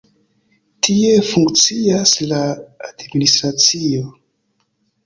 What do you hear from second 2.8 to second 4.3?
administracio.